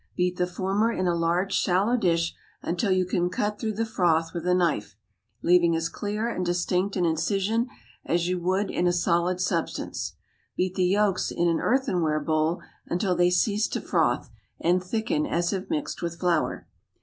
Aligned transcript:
Beat 0.15 0.37
the 0.37 0.47
former 0.47 0.91
in 0.91 1.05
a 1.05 1.13
large 1.13 1.53
shallow 1.53 1.95
dish 1.95 2.33
until 2.63 2.91
you 2.91 3.05
can 3.05 3.29
cut 3.29 3.59
through 3.59 3.73
the 3.73 3.85
froth 3.85 4.33
with 4.33 4.47
a 4.47 4.55
knife, 4.55 4.95
leaving 5.43 5.75
as 5.75 5.89
clear 5.89 6.27
and 6.27 6.43
distinct 6.43 6.95
an 6.95 7.05
incision 7.05 7.69
as 8.03 8.27
you 8.27 8.39
would 8.41 8.71
in 8.71 8.87
a 8.87 8.93
solid 8.93 9.39
substance. 9.39 10.13
Beat 10.57 10.73
the 10.73 10.85
yolks 10.85 11.29
in 11.29 11.47
an 11.47 11.59
earthenware 11.59 12.19
bowl 12.21 12.63
until 12.87 13.15
they 13.15 13.29
cease 13.29 13.67
to 13.67 13.79
froth, 13.79 14.31
and 14.59 14.83
thicken 14.83 15.27
as 15.27 15.53
if 15.53 15.69
mixed 15.69 16.01
with 16.01 16.19
flour. 16.19 16.65